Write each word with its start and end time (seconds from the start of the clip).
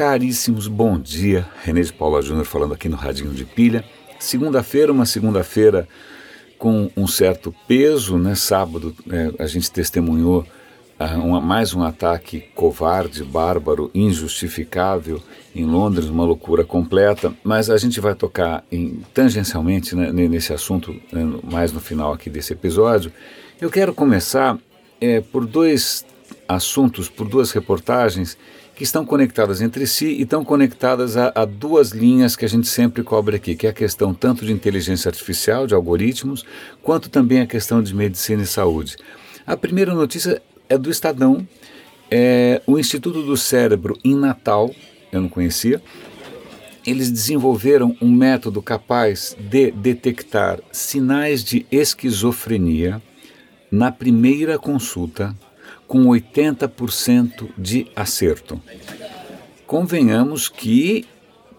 caríssimos, 0.00 0.66
bom 0.66 0.98
dia. 0.98 1.46
René 1.62 1.82
de 1.82 1.92
Paula 1.92 2.22
Júnior 2.22 2.46
falando 2.46 2.72
aqui 2.72 2.88
no 2.88 2.96
Radinho 2.96 3.34
de 3.34 3.44
Pilha. 3.44 3.84
Segunda-feira, 4.18 4.90
uma 4.90 5.04
segunda-feira 5.04 5.86
com 6.58 6.90
um 6.96 7.06
certo 7.06 7.54
peso, 7.68 8.16
né? 8.16 8.34
Sábado 8.34 8.96
é, 9.10 9.30
a 9.38 9.46
gente 9.46 9.70
testemunhou 9.70 10.46
uh, 10.98 11.20
uma, 11.20 11.38
mais 11.38 11.74
um 11.74 11.82
ataque 11.82 12.46
covarde, 12.54 13.22
bárbaro, 13.22 13.90
injustificável 13.94 15.22
em 15.54 15.66
Londres, 15.66 16.06
uma 16.06 16.24
loucura 16.24 16.64
completa. 16.64 17.34
Mas 17.44 17.68
a 17.68 17.76
gente 17.76 18.00
vai 18.00 18.14
tocar 18.14 18.64
em, 18.72 19.02
tangencialmente 19.12 19.94
né, 19.94 20.10
nesse 20.10 20.54
assunto 20.54 20.98
né, 21.12 21.30
mais 21.44 21.72
no 21.74 21.80
final 21.80 22.14
aqui 22.14 22.30
desse 22.30 22.54
episódio. 22.54 23.12
Eu 23.60 23.68
quero 23.68 23.92
começar 23.92 24.56
é, 24.98 25.20
por 25.20 25.44
dois 25.44 26.06
assuntos, 26.48 27.06
por 27.10 27.28
duas 27.28 27.52
reportagens 27.52 28.38
que 28.80 28.84
estão 28.84 29.04
conectadas 29.04 29.60
entre 29.60 29.86
si 29.86 30.06
e 30.06 30.22
estão 30.22 30.42
conectadas 30.42 31.14
a, 31.14 31.30
a, 31.34 31.44
duas 31.44 31.90
linhas 31.90 32.34
que 32.34 32.46
a 32.46 32.48
gente 32.48 32.66
sempre 32.66 33.02
cobre 33.02 33.36
aqui, 33.36 33.54
que 33.54 33.66
é 33.66 33.70
a 33.70 33.74
questão 33.74 34.14
tanto 34.14 34.42
de 34.46 34.54
inteligência 34.54 35.10
artificial, 35.10 35.66
de 35.66 35.74
algoritmos, 35.74 36.46
quanto 36.82 37.10
também 37.10 37.42
a 37.42 37.46
questão 37.46 37.82
de 37.82 37.94
medicina 37.94 38.42
e 38.42 38.46
saúde. 38.46 38.96
A 39.46 39.54
primeira 39.54 39.92
notícia 39.92 40.40
é 40.66 40.78
do 40.78 40.90
Estadão, 40.90 41.46
é, 42.10 42.62
o 42.66 42.78
Instituto 42.78 43.22
do 43.22 43.36
Cérebro 43.36 43.98
em 44.02 44.16
Natal, 44.16 44.74
eu 45.12 45.20
não 45.20 45.28
conhecia, 45.28 45.82
eles 46.86 47.10
desenvolveram 47.10 47.94
um 48.00 48.10
método 48.10 48.62
capaz 48.62 49.36
de 49.38 49.72
detectar 49.72 50.58
sinais 50.72 51.44
de 51.44 51.66
esquizofrenia 51.70 53.02
na 53.70 53.92
primeira 53.92 54.58
consulta 54.58 55.36
com 55.90 56.04
80% 56.04 57.48
de 57.58 57.88
acerto. 57.96 58.62
Convenhamos 59.66 60.48
que, 60.48 61.04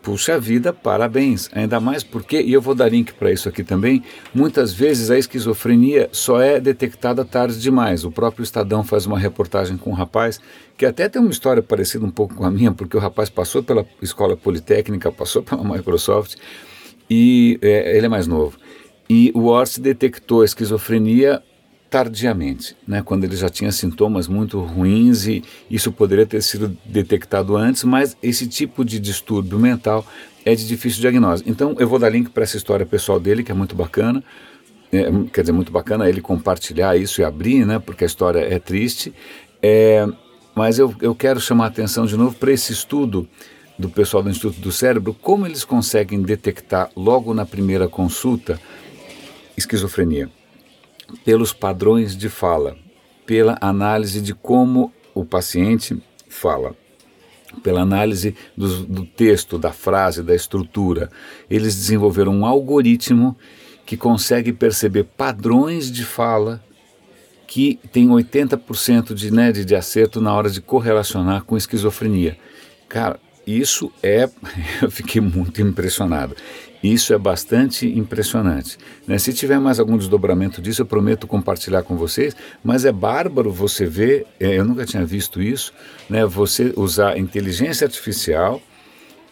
puxa 0.02 0.40
vida, 0.40 0.72
parabéns. 0.72 1.50
Ainda 1.52 1.82
mais 1.82 2.02
porque, 2.02 2.42
e 2.42 2.54
eu 2.54 2.62
vou 2.62 2.74
dar 2.74 2.88
link 2.88 3.14
para 3.14 3.30
isso 3.30 3.50
aqui 3.50 3.62
também, 3.62 4.02
muitas 4.34 4.72
vezes 4.72 5.12
a 5.12 5.18
esquizofrenia 5.18 6.08
só 6.14 6.40
é 6.40 6.62
detectada 6.62 7.26
tarde 7.26 7.60
demais. 7.60 8.06
O 8.06 8.12
próprio 8.12 8.42
Estadão 8.42 8.86
faz 8.86 9.06
uma 9.06 9.20
reportagem 9.20 9.76
com 9.76 9.90
um 9.90 9.96
rapaz 9.96 10.40
que 10.78 10.86
até 10.86 11.10
tem 11.10 11.22
uma 11.22 11.30
história 11.30 11.62
parecida 11.62 12.06
um 12.06 12.10
pouco 12.10 12.34
com 12.34 12.46
a 12.46 12.50
minha, 12.50 12.72
porque 12.72 12.96
o 12.96 13.02
rapaz 13.02 13.30
passou 13.30 13.62
pela 13.62 13.86
escola 14.02 14.38
politécnica, 14.38 15.12
passou 15.12 15.44
pela 15.44 15.62
Microsoft 15.62 16.38
e 17.10 17.60
é, 17.62 17.98
ele 17.98 18.06
é 18.06 18.10
mais 18.10 18.28
novo. 18.28 18.58
E 19.10 19.30
o 19.36 19.48
Orsi 19.48 19.82
detectou 19.82 20.42
a 20.42 20.46
esquizofrenia 20.46 21.44
tardiamente, 21.92 22.74
né, 22.88 23.02
quando 23.04 23.26
ele 23.26 23.36
já 23.36 23.50
tinha 23.50 23.70
sintomas 23.70 24.26
muito 24.26 24.62
ruins 24.62 25.28
e 25.28 25.44
isso 25.70 25.92
poderia 25.92 26.26
ter 26.26 26.42
sido 26.42 26.76
detectado 26.86 27.58
antes, 27.58 27.84
mas 27.84 28.16
esse 28.24 28.48
tipo 28.48 28.86
de 28.86 28.98
distúrbio 28.98 29.60
mental 29.60 30.08
é 30.46 30.56
de 30.56 30.66
difícil 30.66 31.02
diagnóstico. 31.02 31.50
Então 31.50 31.76
eu 31.78 31.90
vou 31.90 32.00
dar 32.00 32.08
link 32.08 32.30
para 32.30 32.44
essa 32.44 32.56
história 32.56 32.86
pessoal 32.86 33.20
dele, 33.20 33.44
que 33.44 33.52
é 33.52 33.54
muito 33.54 33.76
bacana, 33.76 34.24
é, 34.90 35.04
quer 35.34 35.42
dizer, 35.42 35.52
muito 35.52 35.70
bacana 35.70 36.08
ele 36.08 36.22
compartilhar 36.22 36.96
isso 36.96 37.20
e 37.20 37.26
abrir, 37.26 37.66
né, 37.66 37.78
porque 37.78 38.06
a 38.06 38.08
história 38.08 38.40
é 38.40 38.58
triste, 38.58 39.14
é, 39.62 40.08
mas 40.56 40.80
eu, 40.80 40.96
eu 41.02 41.14
quero 41.14 41.42
chamar 41.42 41.66
a 41.66 41.68
atenção 41.68 42.06
de 42.06 42.16
novo 42.16 42.34
para 42.38 42.54
esse 42.54 42.72
estudo 42.72 43.28
do 43.78 43.90
pessoal 43.90 44.24
do 44.24 44.30
Instituto 44.30 44.62
do 44.62 44.72
Cérebro, 44.72 45.14
como 45.14 45.46
eles 45.46 45.66
conseguem 45.66 46.22
detectar 46.22 46.90
logo 46.96 47.34
na 47.34 47.46
primeira 47.46 47.90
consulta 47.90 48.58
esquizofrenia 49.58 50.30
pelos 51.24 51.54
padrões 51.54 52.16
de 52.16 52.30
fala, 52.30 52.78
pela 53.26 53.58
análise 53.62 54.22
de 54.22 54.34
como 54.34 54.92
o 55.14 55.26
paciente 55.26 56.02
fala, 56.30 56.76
pela 57.62 57.82
análise 57.82 58.36
do, 58.56 58.86
do 58.86 59.06
texto, 59.06 59.58
da 59.58 59.72
frase, 59.72 60.24
da 60.24 60.34
estrutura. 60.34 61.10
Eles 61.50 61.76
desenvolveram 61.76 62.34
um 62.34 62.46
algoritmo 62.46 63.36
que 63.86 63.98
consegue 63.98 64.54
perceber 64.54 65.04
padrões 65.04 65.92
de 65.92 66.06
fala 66.06 66.64
que 67.46 67.78
tem 67.92 68.08
80% 68.08 69.14
de, 69.14 69.30
né, 69.30 69.52
de, 69.52 69.66
de 69.66 69.76
acerto 69.76 70.22
na 70.22 70.34
hora 70.34 70.50
de 70.50 70.62
correlacionar 70.62 71.44
com 71.44 71.58
esquizofrenia. 71.58 72.38
Cara, 72.88 73.20
isso 73.46 73.92
é. 74.02 74.30
Eu 74.82 74.92
fiquei 74.92 75.22
muito 75.22 75.62
impressionado. 75.62 76.36
Isso 76.84 77.14
é 77.14 77.18
bastante 77.18 77.88
impressionante. 77.88 78.78
Né? 79.06 79.18
Se 79.20 79.32
tiver 79.34 79.60
mais 79.60 79.80
algum 79.80 79.96
desdobramento 79.98 80.62
disso, 80.62 80.82
eu 80.82 80.86
prometo 80.86 81.28
compartilhar 81.28 81.84
com 81.84 81.96
vocês, 81.96 82.36
mas 82.64 82.86
é 82.86 82.92
bárbaro 82.92 83.52
você 83.52 83.86
ver, 83.86 84.26
é, 84.40 84.58
eu 84.58 84.66
nunca 84.66 84.84
tinha 84.84 85.06
visto 85.06 85.40
isso, 85.40 85.72
né? 86.10 86.26
você 86.26 86.74
usar 86.76 87.20
inteligência 87.20 87.86
artificial 87.86 88.60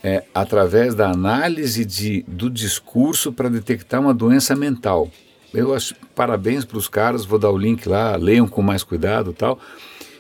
é, 0.04 0.24
através 0.34 0.94
da 0.94 1.10
análise 1.10 1.84
de, 1.84 2.24
do 2.28 2.52
discurso 2.52 3.34
para 3.34 3.50
detectar 3.50 4.00
uma 4.00 4.14
doença 4.14 4.56
mental. 4.56 5.10
Eu 5.52 5.74
acho 5.74 5.96
parabéns 6.14 6.64
para 6.64 6.78
os 6.78 6.88
caras, 6.88 7.26
vou 7.26 7.40
dar 7.40 7.50
o 7.50 7.58
link 7.58 7.88
lá, 7.90 8.16
leiam 8.16 8.48
com 8.48 8.62
mais 8.62 8.84
cuidado 8.84 9.34
tal. 9.34 9.60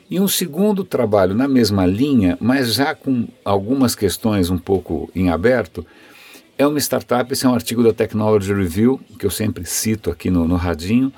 E 0.09 0.19
um 0.19 0.27
segundo 0.27 0.83
trabalho 0.83 1.35
na 1.35 1.47
mesma 1.47 1.85
linha, 1.85 2.35
mas 2.41 2.73
já 2.73 2.95
com 2.95 3.27
algumas 3.45 3.93
questões 3.93 4.49
um 4.49 4.57
pouco 4.57 5.07
em 5.13 5.29
aberto, 5.29 5.85
é 6.57 6.65
uma 6.65 6.79
startup, 6.79 7.31
esse 7.31 7.45
é 7.45 7.49
um 7.49 7.53
artigo 7.53 7.83
da 7.83 7.93
Technology 7.93 8.51
Review, 8.51 8.99
que 9.19 9.25
eu 9.25 9.29
sempre 9.29 9.63
cito 9.65 10.09
aqui 10.09 10.31
no, 10.31 10.47
no 10.47 10.55
Radinho. 10.55 11.13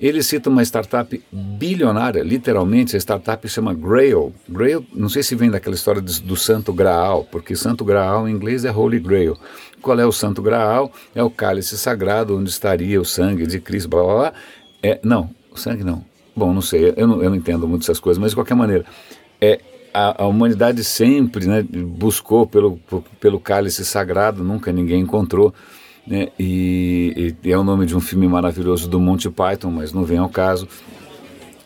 Ele 0.00 0.22
cita 0.22 0.48
uma 0.48 0.62
startup 0.62 1.20
bilionária, 1.32 2.22
literalmente, 2.22 2.94
a 2.94 3.00
startup 3.00 3.46
chama 3.48 3.74
Grail. 3.74 4.32
Grail, 4.48 4.86
não 4.94 5.08
sei 5.08 5.24
se 5.24 5.34
vem 5.34 5.50
daquela 5.50 5.74
história 5.74 6.00
do, 6.00 6.20
do 6.20 6.36
Santo 6.36 6.72
Graal, 6.72 7.24
porque 7.24 7.56
Santo 7.56 7.84
Graal 7.84 8.28
em 8.28 8.32
inglês 8.32 8.64
é 8.64 8.70
Holy 8.70 9.00
Grail. 9.00 9.36
Qual 9.82 9.98
é 9.98 10.06
o 10.06 10.12
Santo 10.12 10.40
Graal? 10.40 10.92
É 11.12 11.22
o 11.24 11.28
cálice 11.28 11.76
sagrado 11.76 12.38
onde 12.38 12.48
estaria 12.48 13.00
o 13.00 13.04
sangue 13.04 13.48
de 13.48 13.58
Cristo, 13.58 13.88
blá 13.88 14.04
blá 14.04 14.14
blá. 14.14 14.32
É, 14.80 15.00
não, 15.02 15.28
o 15.50 15.56
sangue 15.56 15.82
não. 15.82 16.04
Bom, 16.38 16.54
não 16.54 16.62
sei, 16.62 16.94
eu 16.96 17.04
não, 17.04 17.20
eu 17.20 17.30
não 17.30 17.36
entendo 17.36 17.66
muito 17.66 17.82
essas 17.82 17.98
coisas, 17.98 18.20
mas 18.20 18.30
de 18.30 18.36
qualquer 18.36 18.54
maneira, 18.54 18.84
é, 19.40 19.60
a, 19.92 20.22
a, 20.22 20.26
humanidade 20.28 20.84
sempre 20.84 21.48
né, 21.48 21.62
buscou 21.68 22.46
pelo, 22.46 22.78
pelo 23.18 23.40
cálice 23.40 23.84
sagrado, 23.84 24.44
nunca 24.44 24.70
ninguém 24.70 25.00
encontrou. 25.00 25.52
Né, 26.06 26.28
e, 26.38 27.34
e, 27.42 27.50
é 27.50 27.58
o 27.58 27.64
nome 27.64 27.86
de 27.86 27.96
um 27.96 28.00
filme 28.00 28.28
maravilhoso 28.28 28.88
do 28.88 29.00
Monty 29.00 29.28
Python, 29.28 29.72
mas 29.72 29.92
não 29.92 30.04
vem 30.04 30.18
ao 30.18 30.28
caso. 30.28 30.68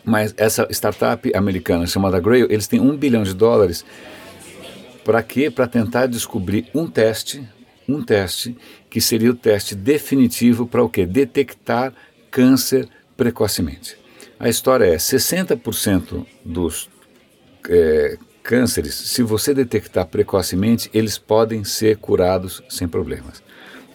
Mas 0.03 0.33
essa 0.37 0.67
startup 0.71 1.31
americana 1.35 1.85
chamada 1.85 2.19
Grail, 2.19 2.47
eles 2.49 2.67
têm 2.67 2.79
um 2.79 2.97
bilhão 2.97 3.21
de 3.21 3.35
dólares 3.35 3.85
para 5.05 5.21
quê? 5.21 5.51
Para 5.51 5.67
tentar 5.67 6.07
descobrir 6.07 6.65
um 6.73 6.87
teste, 6.87 7.47
um 7.87 8.01
teste 8.01 8.57
que 8.89 8.99
seria 8.99 9.29
o 9.29 9.35
teste 9.35 9.75
definitivo 9.75 10.65
para 10.65 10.83
o 10.83 10.89
quê? 10.89 11.05
Detectar 11.05 11.93
câncer 12.31 12.89
precocemente. 13.15 14.01
A 14.43 14.49
história 14.49 14.83
é 14.83 14.97
60% 14.97 16.25
dos 16.43 16.89
é, 17.69 18.17
cânceres, 18.43 18.93
se 18.93 19.23
você 19.23 19.53
detectar 19.53 20.05
precocemente, 20.05 20.89
eles 20.93 21.17
podem 21.17 21.63
ser 21.63 21.95
curados 21.95 22.61
sem 22.67 22.85
problemas. 22.85 23.41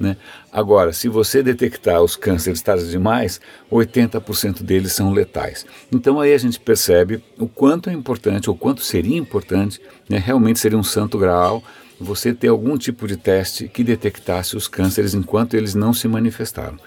Né? 0.00 0.16
Agora, 0.50 0.94
se 0.94 1.06
você 1.06 1.42
detectar 1.42 2.00
os 2.00 2.16
cânceres 2.16 2.62
tarde 2.62 2.90
demais, 2.90 3.42
80% 3.70 4.62
deles 4.62 4.92
são 4.92 5.12
letais. 5.12 5.66
Então 5.92 6.18
aí 6.18 6.32
a 6.32 6.38
gente 6.38 6.58
percebe 6.58 7.22
o 7.38 7.46
quanto 7.46 7.90
é 7.90 7.92
importante, 7.92 8.48
ou 8.48 8.56
quanto 8.56 8.80
seria 8.80 9.18
importante, 9.18 9.78
né? 10.08 10.16
realmente 10.16 10.60
seria 10.60 10.78
um 10.78 10.82
santo 10.82 11.18
graal, 11.18 11.62
você 12.00 12.32
ter 12.32 12.48
algum 12.48 12.76
tipo 12.78 13.06
de 13.06 13.16
teste 13.16 13.68
que 13.68 13.82
detectasse 13.82 14.56
os 14.56 14.68
cânceres 14.68 15.14
enquanto 15.14 15.54
eles 15.54 15.74
não 15.74 15.92
se 15.92 16.06
manifestaram. 16.06 16.78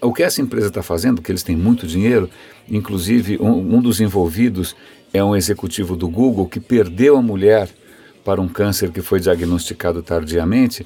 O 0.00 0.12
que 0.12 0.22
essa 0.22 0.42
empresa 0.42 0.66
está 0.68 0.82
fazendo, 0.82 1.22
que 1.22 1.30
eles 1.30 1.42
têm 1.42 1.56
muito 1.56 1.86
dinheiro, 1.86 2.28
inclusive 2.68 3.38
um, 3.40 3.76
um 3.76 3.80
dos 3.80 4.00
envolvidos 4.00 4.74
é 5.12 5.22
um 5.22 5.36
executivo 5.36 5.96
do 5.96 6.08
Google 6.08 6.48
que 6.48 6.58
perdeu 6.58 7.16
a 7.16 7.22
mulher 7.22 7.68
para 8.24 8.40
um 8.40 8.48
câncer 8.48 8.90
que 8.90 9.00
foi 9.00 9.20
diagnosticado 9.20 10.02
tardiamente. 10.02 10.84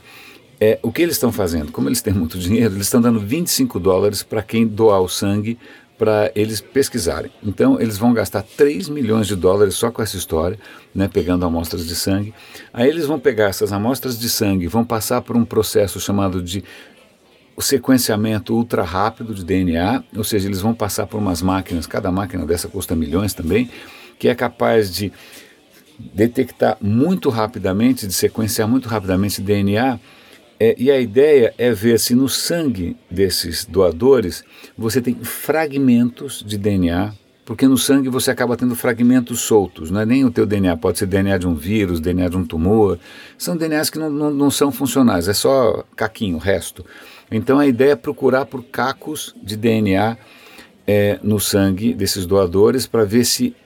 É, 0.61 0.79
o 0.83 0.93
que 0.93 1.01
eles 1.01 1.15
estão 1.15 1.33
fazendo? 1.33 1.73
Como 1.73 1.89
eles 1.89 2.03
têm 2.03 2.13
muito 2.13 2.39
dinheiro, 2.39 2.75
eles 2.75 2.87
estão 2.87 3.01
dando 3.01 3.21
25 3.21 3.81
dólares 3.81 4.23
para 4.23 4.43
quem 4.43 4.67
doar 4.67 5.01
o 5.01 5.09
sangue 5.09 5.57
para 5.99 6.31
eles 6.35 6.61
pesquisarem. 6.61 7.31
Então, 7.43 7.81
eles 7.81 7.99
vão 7.99 8.15
gastar 8.15 8.43
3 8.43 8.89
milhões 8.89 9.27
de 9.27 9.35
dólares 9.35 9.75
só 9.75 9.91
com 9.91 10.01
essa 10.01 10.17
história, 10.17 10.59
né, 10.95 11.09
pegando 11.09 11.45
amostras 11.45 11.85
de 11.87 11.95
sangue. 11.97 12.33
Aí 12.73 12.89
eles 12.89 13.05
vão 13.05 13.19
pegar 13.19 13.47
essas 13.47 13.73
amostras 13.73 14.19
de 14.19 14.31
sangue, 14.31 14.69
vão 14.69 14.85
passar 14.85 15.21
por 15.23 15.37
um 15.37 15.45
processo 15.45 15.99
chamado 16.01 16.41
de 16.41 16.63
sequenciamento 17.61 18.55
ultra 18.55 18.85
rápido 18.85 19.35
de 19.35 19.45
DNA, 19.45 20.05
ou 20.17 20.23
seja, 20.23 20.47
eles 20.47 20.61
vão 20.61 20.73
passar 20.73 21.09
por 21.09 21.19
umas 21.19 21.43
máquinas, 21.43 21.87
cada 21.87 22.13
máquina 22.13 22.47
dessa 22.47 22.69
custa 22.69 22.95
milhões 22.95 23.35
também, 23.35 23.69
que 24.17 24.29
é 24.29 24.35
capaz 24.35 24.95
de 24.95 25.13
detectar 25.99 26.79
muito 26.81 27.29
rapidamente, 27.29 28.07
de 28.07 28.13
sequenciar 28.13 28.69
muito 28.69 28.89
rapidamente 28.89 29.41
DNA. 29.41 29.99
É, 30.61 30.75
e 30.77 30.91
a 30.91 31.01
ideia 31.01 31.55
é 31.57 31.73
ver 31.73 32.01
se 32.01 32.15
no 32.15 32.29
sangue 32.29 32.97
desses 33.11 33.65
doadores 33.65 34.43
você 34.77 35.01
tem 35.01 35.15
fragmentos 35.15 36.43
de 36.45 36.59
DNA 36.59 37.13
porque 37.49 37.67
no 37.67 37.79
sangue 37.79 38.11
você 38.11 38.31
acaba 38.31 38.59
tendo 38.59 38.77
fragmentos 38.77 39.41
soltos, 39.41 39.91
não 39.91 40.03
é 40.03 40.05
nem 40.05 40.23
o 40.23 40.31
teu 40.31 40.45
DNA, 40.45 40.77
pode 40.77 40.99
ser 40.99 41.07
DNA 41.07 41.39
de 41.39 41.49
um 41.49 41.55
vírus, 41.55 41.99
DNA 41.99 42.29
de 42.29 42.37
um 42.37 42.45
tumor, 42.45 42.99
são 43.39 43.57
DNAs 43.57 43.89
que 43.89 43.99
não, 43.99 44.11
não, 44.11 44.31
não 44.31 44.51
são 44.51 44.71
funcionais, 44.71 45.29
é 45.29 45.33
só 45.33 45.83
caquinho, 45.97 46.37
resto. 46.37 46.85
Então 47.31 47.59
a 47.59 47.67
ideia 47.67 47.93
é 47.93 47.97
procurar 47.97 48.45
por 48.45 48.63
cacos 48.65 49.35
de 49.43 49.57
DNA 49.57 50.19
é, 50.87 51.19
no 51.23 51.41
sangue 51.41 51.95
desses 51.95 52.27
doadores 52.27 52.87
para 52.87 53.07
ver 53.07 53.25
se. 53.25 53.57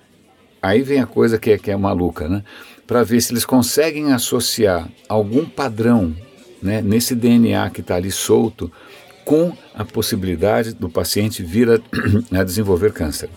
Aí 0.62 0.80
vem 0.82 1.00
a 1.00 1.06
coisa 1.06 1.36
que 1.36 1.50
é, 1.50 1.58
que 1.58 1.72
é 1.72 1.76
maluca, 1.76 2.28
né? 2.28 2.44
Para 2.86 3.02
ver 3.02 3.20
se 3.20 3.32
eles 3.32 3.44
conseguem 3.44 4.12
associar 4.12 4.88
algum 5.08 5.44
padrão 5.44 6.14
né, 6.62 6.80
nesse 6.80 7.14
DNA 7.14 7.68
que 7.70 7.80
está 7.80 7.96
ali 7.96 8.10
solto 8.10 8.70
com 9.24 9.52
a 9.74 9.84
possibilidade 9.84 10.72
do 10.74 10.88
paciente 10.88 11.42
vir 11.42 11.70
a, 11.70 11.80
a 12.38 12.44
desenvolver 12.44 12.92
câncer. 12.92 13.28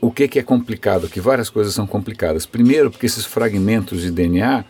O 0.00 0.10
que, 0.10 0.28
que 0.28 0.38
é 0.38 0.42
complicado? 0.42 1.08
Que 1.08 1.20
várias 1.20 1.48
coisas 1.48 1.72
são 1.72 1.86
complicadas. 1.86 2.44
Primeiro, 2.44 2.90
porque 2.90 3.06
esses 3.06 3.24
fragmentos 3.24 4.02
de 4.02 4.10
DNA 4.10 4.64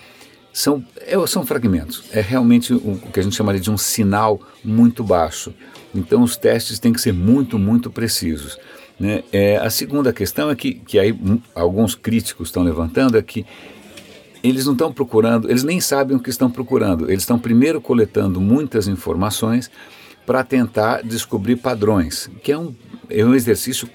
são, 0.52 0.85
é, 1.00 1.14
são 1.26 1.44
fragmentos. 1.44 2.05
É 2.12 2.20
realmente 2.20 2.73
o 2.73 3.00
que 3.12 3.19
a 3.19 3.23
gente 3.23 3.35
chamaria 3.35 3.61
de 3.61 3.70
um 3.70 3.76
sinal 3.76 4.41
muito 4.64 5.02
baixo. 5.02 5.52
Então, 5.93 6.23
os 6.23 6.37
testes 6.37 6.79
têm 6.79 6.93
que 6.93 7.00
ser 7.00 7.12
muito, 7.12 7.58
muito 7.58 7.91
precisos. 7.91 8.56
Né? 8.99 9.25
É, 9.32 9.56
a 9.56 9.70
segunda 9.70 10.12
questão 10.12 10.49
é 10.50 10.55
que, 10.55 10.75
que 10.75 11.00
aí 11.00 11.19
alguns 11.52 11.96
críticos 11.96 12.49
estão 12.49 12.62
levantando 12.62 13.19
é 13.19 13.23
que 13.23 13.44
eles 14.44 14.67
não 14.67 14.75
estão 14.75 14.93
procurando, 14.93 15.50
eles 15.50 15.64
nem 15.64 15.81
sabem 15.81 16.14
o 16.14 16.20
que 16.20 16.29
estão 16.29 16.50
procurando. 16.50 17.11
Eles 17.11 17.23
estão 17.23 17.38
primeiro 17.38 17.81
coletando 17.81 18.43
muitas 18.43 18.87
informações 18.87 19.70
para 20.26 20.44
tentar 20.44 21.02
descobrir 21.02 21.56
padrões, 21.56 22.29
que 22.43 22.52
é 22.52 22.58
um, 22.58 22.75
é 23.08 23.25
um 23.25 23.35
exercício 23.35 23.88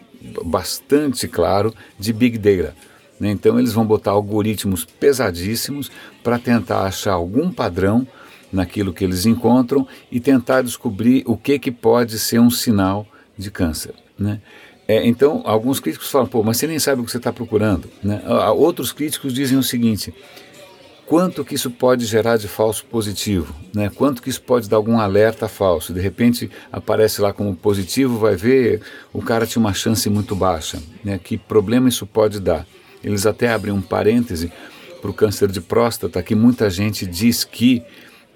bastante 0.43 1.27
claro 1.27 1.71
de 1.99 2.11
Big 2.11 2.39
Data. 2.39 2.75
Né? 3.19 3.29
Então 3.29 3.59
eles 3.59 3.73
vão 3.73 3.85
botar 3.85 4.11
algoritmos 4.11 4.85
pesadíssimos 4.85 5.91
para 6.23 6.39
tentar 6.39 6.81
achar 6.81 7.13
algum 7.13 7.51
padrão 7.51 8.07
naquilo 8.51 8.91
que 8.91 9.03
eles 9.03 9.27
encontram 9.27 9.87
e 10.11 10.19
tentar 10.19 10.63
descobrir 10.63 11.23
o 11.27 11.37
que, 11.37 11.59
que 11.59 11.71
pode 11.71 12.17
ser 12.17 12.39
um 12.39 12.49
sinal 12.49 13.05
de 13.37 13.51
câncer. 13.51 13.93
Né? 14.17 14.41
É, 14.89 15.05
então, 15.05 15.43
alguns 15.45 15.79
críticos 15.79 16.09
falam, 16.09 16.25
pô, 16.25 16.41
mas 16.41 16.57
você 16.57 16.65
nem 16.65 16.79
sabe 16.79 16.99
o 16.99 17.05
que 17.05 17.11
você 17.11 17.17
está 17.17 17.31
procurando. 17.31 17.87
Né? 18.03 18.23
Outros 18.55 18.91
críticos 18.91 19.31
dizem 19.31 19.55
o 19.55 19.61
seguinte, 19.61 20.11
quanto 21.05 21.45
que 21.45 21.53
isso 21.53 21.69
pode 21.69 22.07
gerar 22.07 22.37
de 22.37 22.47
falso 22.47 22.83
positivo, 22.85 23.55
né? 23.71 23.91
quanto 23.93 24.19
que 24.19 24.31
isso 24.31 24.41
pode 24.41 24.67
dar 24.67 24.77
algum 24.77 24.99
alerta 24.99 25.47
falso. 25.47 25.93
De 25.93 25.99
repente 25.99 26.49
aparece 26.71 27.21
lá 27.21 27.31
como 27.31 27.55
positivo, 27.55 28.17
vai 28.17 28.35
ver, 28.35 28.81
o 29.13 29.21
cara 29.21 29.45
tinha 29.45 29.59
uma 29.59 29.75
chance 29.75 30.09
muito 30.09 30.35
baixa. 30.35 30.81
Né? 31.03 31.19
Que 31.23 31.37
problema 31.37 31.87
isso 31.87 32.07
pode 32.07 32.39
dar? 32.39 32.65
Eles 33.03 33.27
até 33.27 33.47
abrem 33.47 33.71
um 33.71 33.83
parêntese 33.83 34.51
para 34.99 35.11
o 35.11 35.13
câncer 35.13 35.51
de 35.51 35.61
próstata, 35.61 36.23
que 36.23 36.33
muita 36.33 36.67
gente 36.67 37.05
diz 37.05 37.43
que 37.43 37.83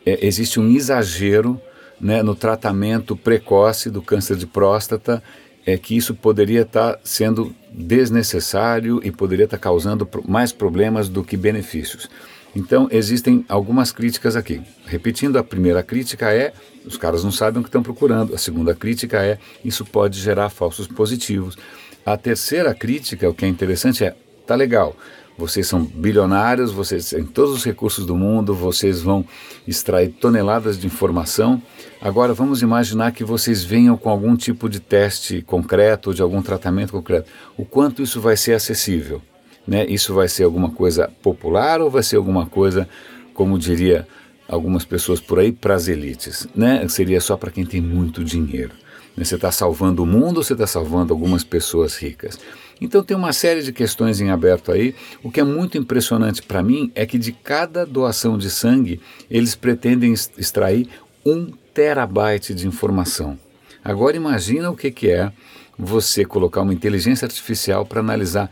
é, 0.05 0.23
existe 0.23 0.59
um 0.59 0.69
exagero 0.69 1.59
né, 1.99 2.21
no 2.21 2.35
tratamento 2.35 3.15
precoce 3.15 3.89
do 3.89 4.03
câncer 4.03 4.37
de 4.37 4.45
próstata 4.45 5.23
é 5.65 5.77
que 5.77 5.95
isso 5.95 6.13
poderia 6.13 6.61
estar 6.61 6.93
tá 6.93 6.99
sendo 7.03 7.55
desnecessário 7.71 8.99
e 9.03 9.11
poderia 9.11 9.45
estar 9.45 9.57
tá 9.57 9.63
causando 9.63 10.07
mais 10.27 10.51
problemas 10.51 11.09
do 11.09 11.23
que 11.23 11.37
benefícios. 11.37 12.09
Então, 12.55 12.87
existem 12.91 13.43
algumas 13.49 13.91
críticas 13.91 14.35
aqui. 14.35 14.61
Repetindo, 14.85 15.37
a 15.37 15.43
primeira 15.43 15.81
crítica 15.81 16.31
é: 16.31 16.53
os 16.85 16.97
caras 16.97 17.23
não 17.23 17.31
sabem 17.31 17.59
o 17.59 17.63
que 17.63 17.69
estão 17.69 17.81
procurando. 17.81 18.35
A 18.35 18.37
segunda 18.37 18.75
crítica 18.75 19.23
é: 19.23 19.39
isso 19.65 19.83
pode 19.83 20.19
gerar 20.19 20.49
falsos 20.49 20.87
positivos. 20.87 21.57
A 22.05 22.15
terceira 22.15 22.73
crítica, 22.75 23.29
o 23.29 23.33
que 23.33 23.45
é 23.45 23.47
interessante, 23.47 24.03
é: 24.03 24.15
tá 24.45 24.53
legal, 24.55 24.95
vocês 25.37 25.67
são 25.67 25.83
bilionários, 25.83 26.71
vocês 26.71 27.09
têm 27.09 27.25
todos 27.25 27.53
os 27.55 27.63
recursos 27.63 28.05
do 28.05 28.15
mundo, 28.15 28.53
vocês 28.53 29.01
vão 29.01 29.25
extrair 29.67 30.09
toneladas 30.09 30.77
de 30.77 30.85
informação. 30.85 31.61
Agora 31.99 32.33
vamos 32.33 32.61
imaginar 32.61 33.11
que 33.11 33.23
vocês 33.23 33.63
venham 33.63 33.97
com 33.97 34.09
algum 34.09 34.35
tipo 34.35 34.69
de 34.69 34.79
teste 34.79 35.41
concreto, 35.41 36.13
de 36.13 36.21
algum 36.21 36.41
tratamento 36.41 36.91
concreto. 36.91 37.29
O 37.57 37.65
quanto 37.65 38.01
isso 38.01 38.21
vai 38.21 38.37
ser 38.37 38.53
acessível? 38.53 39.21
Né? 39.67 39.85
Isso 39.87 40.13
vai 40.13 40.27
ser 40.27 40.43
alguma 40.43 40.69
coisa 40.69 41.09
popular 41.21 41.81
ou 41.81 41.89
vai 41.89 42.03
ser 42.03 42.17
alguma 42.17 42.45
coisa, 42.45 42.87
como 43.33 43.57
diria 43.57 44.07
algumas 44.47 44.85
pessoas 44.85 45.19
por 45.19 45.39
aí, 45.39 45.51
para 45.51 45.73
as 45.73 45.87
elites? 45.87 46.47
Né? 46.55 46.87
Seria 46.89 47.19
só 47.19 47.37
para 47.37 47.51
quem 47.51 47.65
tem 47.65 47.81
muito 47.81 48.23
dinheiro. 48.23 48.82
Né? 49.15 49.23
Você 49.23 49.35
está 49.35 49.51
salvando 49.51 50.03
o 50.03 50.05
mundo 50.05 50.37
ou 50.37 50.43
você 50.43 50.53
está 50.53 50.67
salvando 50.67 51.13
algumas 51.13 51.43
pessoas 51.43 51.95
ricas? 51.95 52.39
Então 52.81 53.03
tem 53.03 53.15
uma 53.15 53.31
série 53.31 53.61
de 53.61 53.71
questões 53.71 54.19
em 54.19 54.29
aberto 54.29 54.71
aí. 54.71 54.93
O 55.23 55.31
que 55.31 55.39
é 55.39 55.43
muito 55.43 55.77
impressionante 55.77 56.41
para 56.41 56.63
mim 56.63 56.91
é 56.95 57.05
que 57.05 57.17
de 57.17 57.31
cada 57.31 57.85
doação 57.85 58.37
de 58.37 58.49
sangue 58.49 58.99
eles 59.29 59.55
pretendem 59.55 60.13
extrair 60.13 60.89
um 61.25 61.51
terabyte 61.73 62.53
de 62.53 62.67
informação. 62.67 63.37
Agora 63.83 64.17
imagina 64.17 64.69
o 64.69 64.75
que, 64.75 64.91
que 64.91 65.09
é 65.09 65.31
você 65.77 66.25
colocar 66.25 66.61
uma 66.61 66.73
inteligência 66.73 67.25
artificial 67.25 67.85
para 67.85 67.99
analisar 67.99 68.49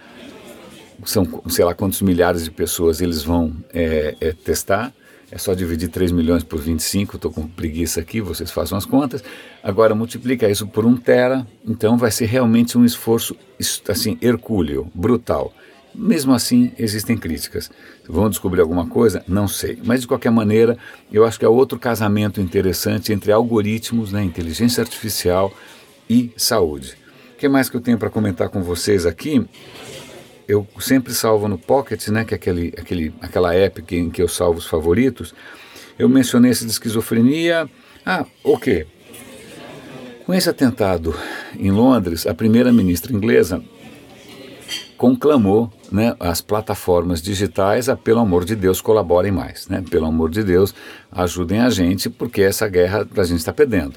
são 1.04 1.42
sei 1.50 1.66
lá 1.66 1.74
quantos 1.74 2.02
milhares 2.02 2.44
de 2.44 2.52
pessoas 2.52 3.02
eles 3.02 3.24
vão 3.24 3.56
é, 3.74 4.16
é, 4.22 4.32
testar 4.34 4.94
é 5.32 5.38
só 5.38 5.54
dividir 5.54 5.90
3 5.90 6.12
milhões 6.12 6.44
por 6.44 6.60
25, 6.60 7.16
estou 7.16 7.32
com 7.32 7.48
preguiça 7.48 8.02
aqui, 8.02 8.20
vocês 8.20 8.52
façam 8.52 8.78
as 8.78 8.86
contas. 8.86 9.24
Agora 9.64 9.96
multiplica 9.96 10.50
isso 10.50 10.68
por 10.68 10.86
um 10.86 10.98
tera, 10.98 11.48
então 11.66 11.98
vai 11.98 12.12
ser 12.12 12.26
realmente 12.26 12.78
um 12.78 12.84
esforço 12.84 13.36
assim 13.88 14.18
hercúleo, 14.22 14.92
brutal. 14.94 15.54
Mesmo 15.94 16.34
assim, 16.34 16.72
existem 16.78 17.18
críticas. 17.18 17.70
Vão 18.08 18.30
descobrir 18.30 18.62
alguma 18.62 18.88
coisa? 18.88 19.24
Não 19.28 19.48
sei. 19.48 19.78
Mas, 19.84 20.02
de 20.02 20.08
qualquer 20.08 20.32
maneira, 20.32 20.78
eu 21.12 21.26
acho 21.26 21.38
que 21.38 21.46
é 21.46 21.50
outro 21.50 21.78
casamento 21.78 22.40
interessante 22.40 23.12
entre 23.12 23.32
algoritmos, 23.32 24.12
né, 24.12 24.24
inteligência 24.24 24.82
artificial 24.82 25.54
e 26.10 26.32
saúde. 26.38 26.96
O 27.34 27.38
que 27.38 27.50
mais 27.50 27.70
que 27.70 27.76
eu 27.76 27.82
tenho 27.82 27.98
para 27.98 28.10
comentar 28.10 28.50
com 28.50 28.64
vocês 28.64 29.06
aqui? 29.06 29.46
Eu 30.52 30.68
sempre 30.82 31.14
salvo 31.14 31.48
no 31.48 31.58
Pocket, 31.58 32.10
né, 32.10 32.26
que 32.26 32.34
é 32.34 32.36
aquele, 32.36 32.74
aquele, 32.78 33.14
aquela 33.22 33.56
app 33.56 33.84
em 33.96 34.10
que 34.10 34.22
eu 34.22 34.28
salvo 34.28 34.60
os 34.60 34.66
favoritos. 34.66 35.34
Eu 35.98 36.10
mencionei 36.10 36.52
esse 36.52 36.66
de 36.66 36.72
esquizofrenia. 36.72 37.70
Ah, 38.06 38.26
ok. 38.44 38.86
Com 40.26 40.34
esse 40.34 40.50
atentado 40.50 41.16
em 41.58 41.72
Londres, 41.72 42.28
a 42.28 42.34
primeira-ministra 42.34 43.14
inglesa 43.14 43.64
conclamou 44.98 45.72
né, 45.90 46.16
as 46.20 46.42
plataformas 46.42 47.22
digitais 47.22 47.88
a, 47.88 47.96
pelo 47.96 48.20
amor 48.20 48.44
de 48.44 48.56
Deus, 48.56 48.82
colaborem 48.82 49.32
mais. 49.32 49.70
Né? 49.70 49.82
Pelo 49.90 50.06
amor 50.06 50.30
de 50.30 50.44
Deus, 50.44 50.76
ajudem 51.10 51.62
a 51.62 51.70
gente, 51.70 52.10
porque 52.10 52.42
essa 52.42 52.68
guerra 52.68 53.08
a 53.16 53.24
gente 53.24 53.40
está 53.40 53.54
perdendo. 53.54 53.94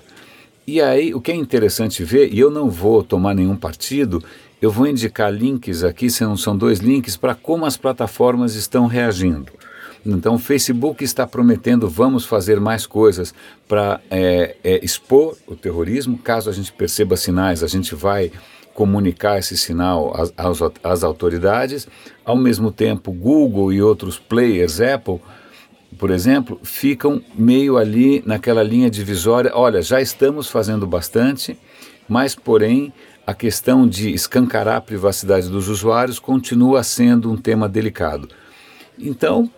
E 0.67 0.81
aí, 0.81 1.13
o 1.13 1.21
que 1.21 1.31
é 1.31 1.35
interessante 1.35 2.03
ver, 2.03 2.33
e 2.33 2.39
eu 2.39 2.51
não 2.51 2.71
vou 2.71 3.03
tomar 3.03 3.35
nenhum 3.35 3.57
partido, 3.57 4.23
eu 4.65 4.71
vou 4.71 4.87
indicar 4.87 5.31
links 5.31 5.85
aqui, 5.85 6.09
são, 6.09 6.57
dois 6.57 6.79
links, 6.79 7.19
para 7.19 7.35
como 7.35 7.67
as 7.67 7.77
plataformas 7.77 8.55
estão 8.55 8.87
reagindo. 8.87 9.53
Então, 10.07 10.37
o 10.37 10.39
Facebook 10.39 11.05
está 11.05 11.27
prometendo 11.27 11.87
vamos 11.87 12.25
fazer 12.25 12.59
mais 12.59 12.87
coisas 12.87 13.35
para 13.69 14.01
é, 14.11 14.57
é, 14.65 14.83
expor 14.83 15.37
o 15.47 15.55
terrorismo. 15.55 16.17
Caso 16.17 16.49
a 16.49 16.53
gente 16.53 16.73
perceba 16.73 17.15
sinais, 17.15 17.63
a 17.63 17.67
gente 17.67 17.95
vai 17.95 18.33
comunicar 18.73 19.39
esse 19.39 19.57
sinal 19.57 20.15
às, 20.17 20.61
às 20.83 21.05
autoridades. 21.05 21.87
Ao 22.25 22.37
mesmo 22.37 22.73
tempo, 22.73 23.13
Google 23.13 23.71
e 23.71 23.83
outros 23.83 24.19
players, 24.19 24.81
Apple, 24.81 25.21
por 25.99 26.11
exemplo, 26.11 26.59
ficam 26.63 27.23
meio 27.37 27.77
ali 27.77 28.23
naquela 28.25 28.63
linha 28.63 28.91
divisória. 28.91 29.53
Olha, 29.55 29.83
já 29.83 30.01
estamos 30.01 30.49
fazendo 30.49 30.87
bastante, 30.87 31.59
mas, 32.09 32.35
porém, 32.35 32.93
a 33.27 33.33
questão 33.35 33.87
de 33.87 34.11
escancarar 34.11 34.77
a 34.77 34.81
privacidade 34.81 35.49
dos 35.49 35.69
usuários 35.69 36.19
continua 36.19 36.83
sendo 36.83 37.31
um 37.31 37.37
tema 37.37 37.69
delicado. 37.69 38.29
Então, 38.99 39.51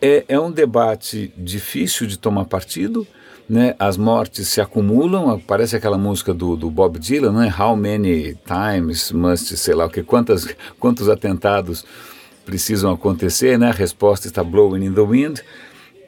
é, 0.00 0.24
é 0.28 0.38
um 0.38 0.50
debate 0.50 1.32
difícil 1.36 2.06
de 2.06 2.18
tomar 2.18 2.44
partido, 2.44 3.06
né? 3.48 3.74
as 3.78 3.96
mortes 3.96 4.48
se 4.48 4.60
acumulam, 4.60 5.40
parece 5.40 5.74
aquela 5.74 5.98
música 5.98 6.32
do, 6.32 6.56
do 6.56 6.70
Bob 6.70 6.98
Dylan, 6.98 7.32
né? 7.32 7.54
How 7.58 7.74
many 7.74 8.36
times 8.46 9.10
must, 9.10 9.56
sei 9.56 9.74
lá 9.74 9.86
o 9.86 9.90
que, 9.90 10.02
quantas, 10.02 10.46
quantos 10.78 11.08
atentados 11.08 11.84
precisam 12.44 12.92
acontecer, 12.92 13.58
né? 13.58 13.68
A 13.68 13.72
resposta 13.72 14.26
está 14.26 14.44
blowing 14.44 14.84
in 14.84 14.92
the 14.92 15.00
wind. 15.00 15.40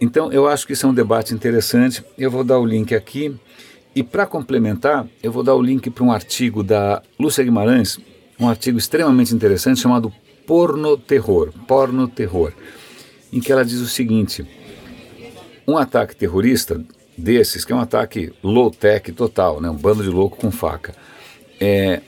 Então, 0.01 0.33
eu 0.33 0.49
acho 0.49 0.67
que 0.67 0.73
isso 0.73 0.87
é 0.87 0.89
um 0.89 0.95
debate 0.95 1.35
interessante. 1.35 2.05
Eu 2.17 2.31
vou 2.31 2.43
dar 2.45 2.59
o 2.59 2.65
link 2.65 2.95
aqui. 2.95 3.35
E 3.95 4.03
para 4.03 4.27
complementar, 4.27 5.07
eu 5.23 5.33
vou 5.33 5.43
dar 5.43 5.55
o 5.55 5.63
link 5.63 5.91
para 5.91 6.05
um 6.05 6.13
artigo 6.13 6.63
da 6.63 7.03
Lúcia 7.19 7.43
Guimarães, 7.43 7.99
um 8.39 8.49
artigo 8.49 8.79
extremamente 8.79 9.35
interessante 9.35 9.81
chamado 9.81 10.13
Porno 10.47 10.97
Terror, 10.97 11.53
Porno 11.67 12.07
Terror, 12.07 12.53
em 13.33 13.41
que 13.41 13.51
ela 13.51 13.65
diz 13.65 13.81
o 13.81 13.87
seguinte: 13.87 14.47
um 15.67 15.77
ataque 15.77 16.15
terrorista 16.15 16.85
desses, 17.17 17.65
que 17.65 17.73
é 17.73 17.77
um 17.77 17.81
ataque 17.81 18.33
low-tech 18.43 19.13
total, 19.13 19.61
né, 19.61 19.69
um 19.69 19.77
bando 19.77 20.03
de 20.03 20.09
louco 20.09 20.37
com 20.37 20.51
faca, 20.51 20.95
é, 21.61 22.01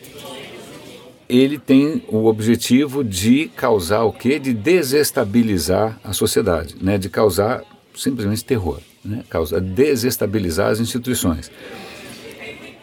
ele 1.29 1.59
tem 1.59 2.03
o 2.09 2.27
objetivo 2.27 3.03
de 3.03 3.49
causar 3.57 4.03
o 4.03 4.13
quê? 4.13 4.39
De 4.39 4.53
desestabilizar 4.53 5.99
a 6.05 6.13
sociedade, 6.13 6.77
né? 6.81 6.99
de 6.99 7.09
causar 7.09 7.63
simplesmente 7.95 8.45
terror, 8.45 8.81
né? 9.05 9.25
causa 9.29 9.61
desestabilizar 9.61 10.71
as 10.71 10.81
instituições. 10.81 11.51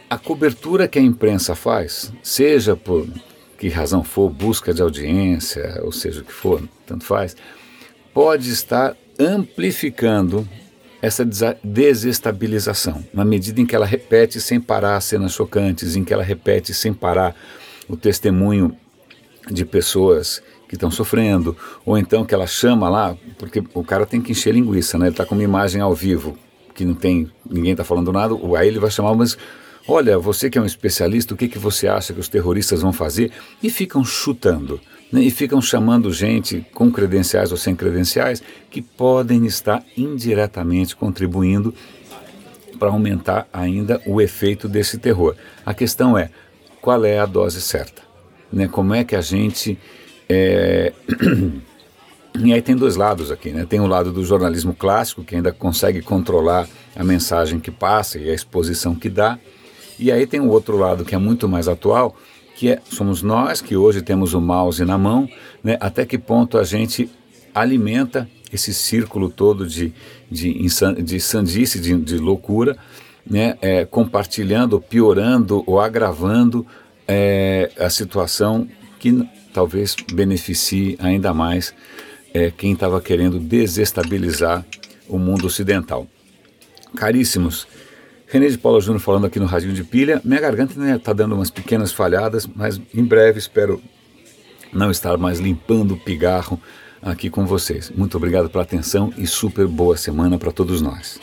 A 0.10 0.18
cobertura 0.18 0.88
que 0.88 0.98
a 0.98 1.02
imprensa 1.02 1.56
faz, 1.56 2.12
seja 2.24 2.76
por 2.76 3.08
que 3.58 3.68
razão 3.68 4.04
for, 4.04 4.30
busca 4.30 4.74
de 4.74 4.82
audiência, 4.82 5.82
ou 5.84 5.92
seja 5.92 6.22
o 6.22 6.24
que 6.24 6.32
for, 6.32 6.64
tanto 6.86 7.04
faz, 7.04 7.36
pode 8.14 8.50
estar 8.50 8.96
amplificando 9.20 10.48
essa 11.02 11.26
desestabilização, 11.64 13.04
na 13.14 13.24
medida 13.24 13.62
em 13.62 13.66
que 13.66 13.76
ela 13.76 13.86
repete 13.86 14.40
sem 14.42 14.60
parar 14.60 15.00
cenas 15.02 15.34
chocantes, 15.34 15.96
em 15.96 16.04
que 16.04 16.14
ela 16.14 16.24
repete 16.24 16.74
sem 16.74 16.94
parar 16.94 17.36
o 17.88 17.96
testemunho 17.96 18.76
de 19.50 19.66
pessoas 19.66 20.42
que 20.70 20.76
estão 20.76 20.92
sofrendo, 20.92 21.58
ou 21.84 21.98
então 21.98 22.24
que 22.24 22.34
ela 22.34 22.46
chama 22.46 22.88
lá, 22.88 23.18
porque 23.40 23.62
o 23.74 23.84
cara 23.84 24.06
tem 24.06 24.22
que 24.22 24.32
encher 24.32 24.54
linguiça, 24.54 25.00
né? 25.00 25.08
Ele 25.08 25.14
está 25.14 25.26
com 25.26 25.34
uma 25.34 25.44
imagem 25.44 25.82
ao 25.82 25.96
vivo, 25.96 26.38
que 26.76 26.86
não 26.86 26.94
tem, 26.94 27.30
ninguém 27.50 27.72
está 27.72 27.84
falando 27.84 28.14
nada, 28.14 28.36
aí 28.56 28.68
ele 28.68 28.80
vai 28.80 28.92
chamar, 28.92 29.16
mas 29.16 29.36
olha, 29.88 30.20
você 30.20 30.48
que 30.48 30.60
é 30.60 30.62
um 30.62 30.66
especialista, 30.66 31.34
o 31.34 31.38
que, 31.38 31.48
que 31.48 31.58
você 31.58 31.88
acha 31.88 32.14
que 32.14 32.20
os 32.20 32.30
terroristas 32.30 32.84
vão 32.84 32.94
fazer? 32.94 33.32
E 33.64 33.70
ficam 33.72 34.06
chutando 34.06 34.80
né, 35.12 35.22
e 35.22 35.32
ficam 35.32 35.60
chamando 35.60 36.14
gente 36.14 36.64
com 36.72 36.92
credenciais 36.92 37.52
ou 37.52 37.58
sem 37.58 37.76
credenciais 37.76 38.44
que 38.70 38.80
podem 38.80 39.48
estar 39.48 39.84
indiretamente 39.98 40.96
contribuindo 40.96 41.74
para 42.78 42.90
aumentar 42.90 43.48
ainda 43.52 44.00
o 44.06 44.22
efeito 44.22 44.70
desse 44.70 45.00
terror. 45.00 45.36
A 45.66 45.74
questão 45.74 46.16
é 46.16 46.30
qual 46.80 47.04
é 47.04 47.18
a 47.18 47.26
dose 47.26 47.60
certa, 47.60 48.04
né? 48.54 48.68
Como 48.68 48.94
é 48.94 49.04
que 49.04 49.16
a 49.16 49.22
gente 49.22 49.78
é... 50.30 50.94
E 52.42 52.54
aí 52.54 52.62
tem 52.62 52.76
dois 52.76 52.96
lados 52.96 53.32
aqui, 53.32 53.52
né? 53.52 53.66
Tem 53.68 53.82
o 53.82 53.88
lado 53.88 54.14
do 54.14 54.24
jornalismo 54.24 54.74
clássico, 54.74 55.24
que 55.24 55.36
ainda 55.36 55.52
consegue 55.52 56.02
controlar 56.02 56.70
a 56.96 57.04
mensagem 57.04 57.60
que 57.60 57.72
passa 57.72 58.18
e 58.18 58.30
a 58.30 58.34
exposição 58.34 58.96
que 58.96 59.10
dá. 59.10 59.38
E 59.98 60.12
aí 60.12 60.26
tem 60.26 60.40
o 60.40 60.48
outro 60.48 60.78
lado 60.78 61.04
que 61.04 61.14
é 61.14 61.18
muito 61.18 61.50
mais 61.50 61.68
atual, 61.68 62.16
que 62.56 62.70
é, 62.70 62.82
somos 62.90 63.22
nós 63.22 63.62
que 63.62 63.76
hoje 63.76 64.02
temos 64.02 64.34
o 64.34 64.40
mouse 64.40 64.86
na 64.86 64.98
mão, 64.98 65.28
né, 65.64 65.78
até 65.82 66.06
que 66.06 66.18
ponto 66.18 66.58
a 66.58 66.64
gente 66.64 67.10
alimenta 67.54 68.30
esse 68.54 68.74
círculo 68.74 69.30
todo 69.30 69.66
de, 69.66 69.94
de, 70.30 70.66
de 71.04 71.20
sandice, 71.20 71.80
de, 71.80 71.98
de 71.98 72.18
loucura, 72.18 72.78
né, 73.30 73.58
é, 73.62 73.86
compartilhando, 73.86 74.80
piorando 74.80 75.64
ou 75.68 75.80
agravando 75.80 76.66
é, 77.08 77.72
a 77.78 77.90
situação 77.90 78.68
que 79.00 79.28
talvez 79.60 79.94
beneficie 80.14 80.96
ainda 81.00 81.34
mais 81.34 81.74
é, 82.34 82.50
quem 82.50 82.72
estava 82.72 83.02
querendo 83.02 83.38
desestabilizar 83.38 84.66
o 85.06 85.20
mundo 85.20 85.48
ocidental. 85.48 86.08
Caríssimos, 86.96 87.68
René 88.26 88.48
de 88.48 88.58
Paula 88.58 88.80
Júnior 88.80 89.02
falando 89.02 89.26
aqui 89.26 89.38
no 89.38 89.46
Radinho 89.46 89.74
de 89.74 89.84
Pilha. 89.84 90.22
Minha 90.24 90.40
garganta 90.40 90.72
está 90.96 91.12
né, 91.12 91.18
dando 91.18 91.36
umas 91.36 91.50
pequenas 91.50 91.92
falhadas, 91.92 92.48
mas 92.48 92.80
em 92.94 93.04
breve 93.04 93.38
espero 93.38 93.82
não 94.72 94.90
estar 94.90 95.18
mais 95.18 95.40
limpando 95.40 95.96
o 95.96 96.00
pigarro 96.00 96.58
aqui 97.02 97.30
com 97.30 97.46
vocês. 97.46 97.92
Muito 97.94 98.16
obrigado 98.16 98.50
pela 98.50 98.64
atenção 98.64 99.12
e 99.18 99.28
super 99.28 99.68
boa 99.68 99.98
semana 99.98 100.38
para 100.38 100.54
todos 100.54 100.82
nós. 100.82 101.20